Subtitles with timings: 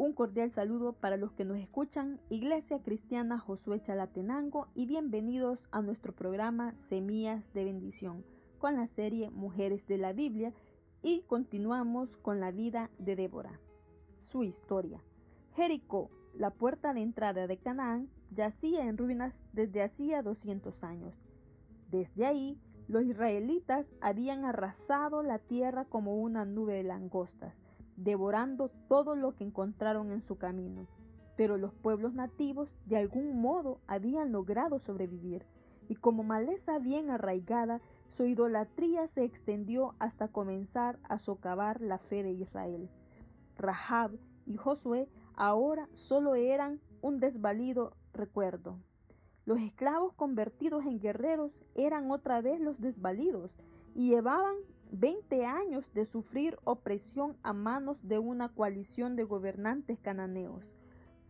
[0.00, 5.82] Un cordial saludo para los que nos escuchan, Iglesia Cristiana Josué Chalatenango, y bienvenidos a
[5.82, 8.24] nuestro programa Semillas de Bendición
[8.60, 10.52] con la serie Mujeres de la Biblia
[11.02, 13.58] y continuamos con la vida de Débora.
[14.22, 15.02] Su historia.
[15.56, 21.16] Jericó, la puerta de entrada de Canaán, yacía en ruinas desde hacía 200 años.
[21.90, 22.56] Desde ahí,
[22.86, 27.56] los israelitas habían arrasado la tierra como una nube de langostas,
[27.98, 30.86] devorando todo lo que encontraron en su camino.
[31.36, 35.44] Pero los pueblos nativos de algún modo habían logrado sobrevivir,
[35.88, 37.80] y como maleza bien arraigada,
[38.10, 42.88] su idolatría se extendió hasta comenzar a socavar la fe de Israel.
[43.56, 44.12] Rahab
[44.46, 48.78] y Josué ahora solo eran un desvalido recuerdo.
[49.44, 53.50] Los esclavos convertidos en guerreros eran otra vez los desvalidos
[53.94, 54.56] y llevaban
[54.92, 60.72] 20 años de sufrir opresión a manos de una coalición de gobernantes cananeos,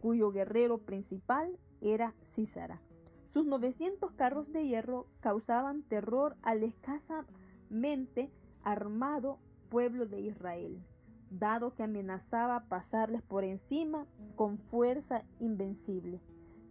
[0.00, 2.80] cuyo guerrero principal era Císara.
[3.26, 8.30] Sus 900 carros de hierro causaban terror al escasamente
[8.62, 10.82] armado pueblo de Israel,
[11.30, 16.22] dado que amenazaba pasarles por encima con fuerza invencible.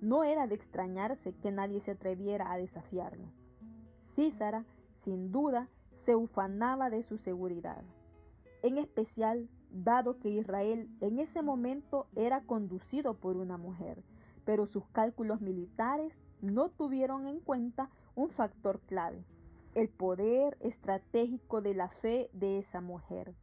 [0.01, 3.31] No era de extrañarse que nadie se atreviera a desafiarlo.
[4.01, 4.65] Císara,
[4.95, 7.83] sin duda, se ufanaba de su seguridad,
[8.61, 14.03] en especial dado que Israel en ese momento era conducido por una mujer,
[14.45, 19.25] pero sus cálculos militares no tuvieron en cuenta un factor clave,
[19.73, 23.33] el poder estratégico de la fe de esa mujer.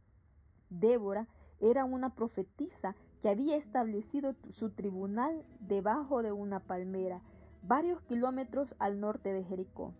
[0.69, 1.27] Débora
[1.59, 7.21] era una profetisa que había establecido su tribunal debajo de una palmera,
[7.63, 9.93] varios kilómetros al norte de Jericó.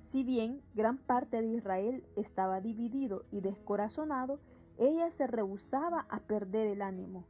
[0.00, 4.40] Si bien gran parte de Israel estaba dividido y descorazonado,
[4.78, 7.24] ella se rehusaba a perder el ánimo.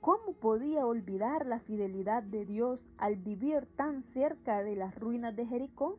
[0.00, 5.46] ¿Cómo podía olvidar la fidelidad de Dios al vivir tan cerca de las ruinas de
[5.46, 5.98] Jericó?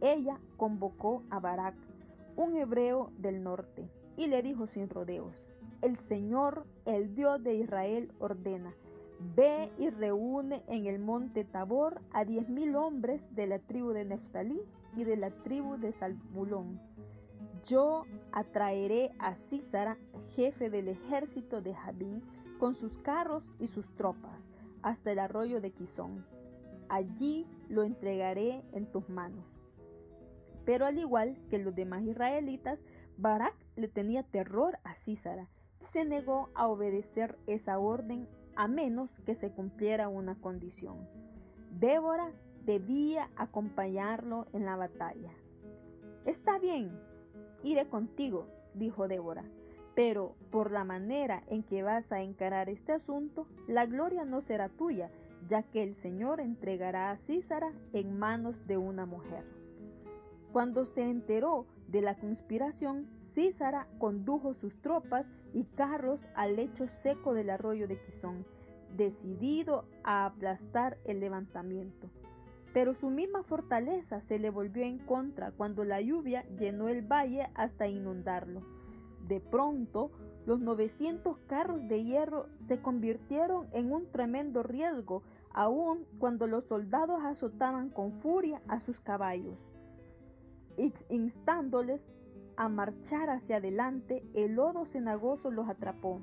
[0.00, 1.76] Ella convocó a Barak,
[2.36, 5.34] un hebreo del norte, y le dijo sin rodeos,
[5.82, 8.74] el Señor, el Dios de Israel, ordena,
[9.34, 14.04] ve y reúne en el monte Tabor a diez mil hombres de la tribu de
[14.04, 14.60] Neftalí
[14.96, 16.80] y de la tribu de Salbulón.
[17.64, 22.22] Yo atraeré a Císara, jefe del ejército de Jabín,
[22.58, 24.40] con sus carros y sus tropas
[24.82, 26.24] hasta el arroyo de Quizón.
[26.88, 29.44] Allí lo entregaré en tus manos.
[30.64, 32.84] Pero al igual que los demás israelitas,
[33.18, 35.48] Barak le tenía terror a Císara
[35.80, 41.06] se negó a obedecer esa orden a menos que se cumpliera una condición.
[41.78, 42.32] Débora
[42.64, 45.30] debía acompañarlo en la batalla.
[46.24, 46.90] Está bien,
[47.62, 49.44] iré contigo, dijo Débora,
[49.94, 54.68] pero por la manera en que vas a encarar este asunto, la gloria no será
[54.68, 55.10] tuya,
[55.48, 59.44] ya que el Señor entregará a Císara en manos de una mujer.
[60.52, 67.34] Cuando se enteró de la conspiración, Císara condujo sus tropas y carros al lecho seco
[67.34, 68.44] del arroyo de Quizón,
[68.96, 72.10] decidido a aplastar el levantamiento.
[72.72, 77.48] Pero su misma fortaleza se le volvió en contra cuando la lluvia llenó el valle
[77.54, 78.62] hasta inundarlo.
[79.26, 80.10] De pronto,
[80.44, 85.22] los 900 carros de hierro se convirtieron en un tremendo riesgo,
[85.52, 89.72] aun cuando los soldados azotaban con furia a sus caballos.
[90.76, 92.12] Instándoles
[92.56, 96.20] a marchar hacia adelante, el lodo cenagoso los atrapó.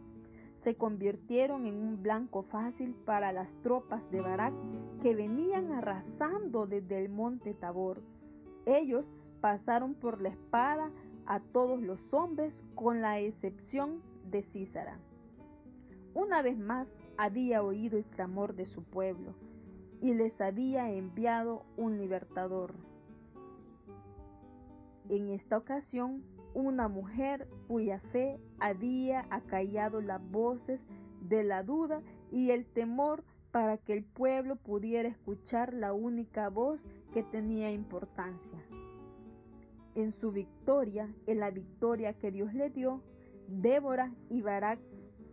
[0.58, 4.54] Se convirtieron en un blanco fácil para las tropas de Barak
[5.02, 8.02] que venían arrasando desde el monte Tabor.
[8.66, 9.06] Ellos
[9.42, 10.92] pasaron por la espada
[11.26, 15.00] a todos los hombres con la excepción de Císara.
[16.14, 19.34] Una vez más había oído el clamor de su pueblo
[20.02, 22.76] y les había enviado un libertador.
[25.10, 30.80] En esta ocasión, una mujer cuya fe había acallado las voces
[31.22, 32.02] de la duda
[32.32, 36.84] y el temor para que el pueblo pudiera escuchar la única voz
[37.14, 38.60] que tenía importancia.
[39.96, 43.02] En su victoria, en la victoria que Dios le dio,
[43.48, 44.80] Débora y Barak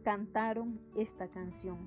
[0.04, 1.78] cantaron esta canción.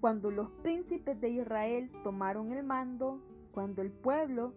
[0.00, 3.20] Cuando los príncipes de Israel tomaron el mando,
[3.52, 4.54] cuando el pueblo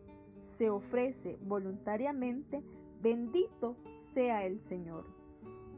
[0.58, 2.64] se ofrece voluntariamente,
[3.02, 3.76] bendito
[4.14, 5.06] sea el Señor.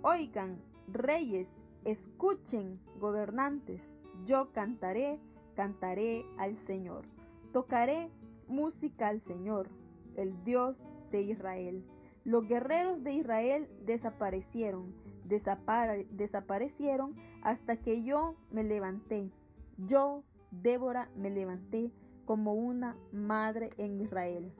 [0.01, 1.49] Oigan, reyes,
[1.83, 3.81] escuchen, gobernantes,
[4.25, 5.19] yo cantaré,
[5.55, 7.03] cantaré al Señor.
[7.51, 8.09] Tocaré
[8.47, 9.67] música al Señor,
[10.15, 10.77] el Dios
[11.11, 11.83] de Israel.
[12.23, 14.93] Los guerreros de Israel desaparecieron,
[15.25, 19.29] desaparecieron hasta que yo me levanté.
[19.77, 21.91] Yo, Débora, me levanté
[22.29, 24.53] como una madre en Israel.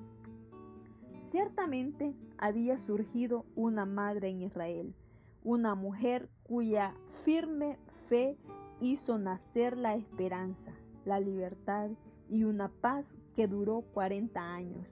[1.19, 4.95] Ciertamente había surgido una madre en Israel,
[5.44, 7.77] una mujer cuya firme
[8.07, 8.39] fe
[8.81, 10.71] hizo nacer la esperanza,
[11.06, 11.92] la libertad
[12.27, 14.88] y una paz que duró 40 años.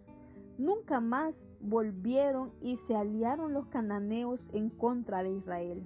[0.59, 5.83] Nunca más volvieron y se aliaron los cananeos en contra de Israel.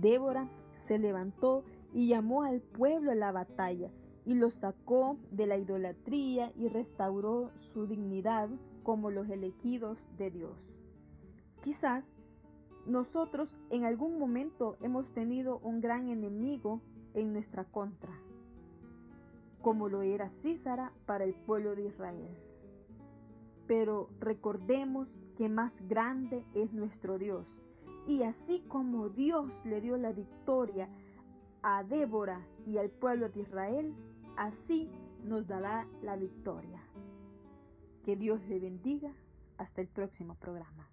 [0.00, 3.90] Débora se levantó y llamó al pueblo a la batalla
[4.26, 8.48] y lo sacó de la idolatría y restauró su dignidad
[8.82, 10.56] como los elegidos de Dios.
[11.62, 12.16] Quizás
[12.86, 16.80] nosotros en algún momento hemos tenido un gran enemigo
[17.14, 18.12] en nuestra contra,
[19.62, 22.28] como lo era Císara para el pueblo de Israel.
[23.66, 27.46] Pero recordemos que más grande es nuestro Dios.
[28.06, 30.88] Y así como Dios le dio la victoria
[31.62, 33.94] a Débora y al pueblo de Israel,
[34.36, 34.90] así
[35.24, 36.80] nos dará la victoria.
[38.04, 39.12] Que Dios le bendiga.
[39.56, 40.88] Hasta el próximo programa.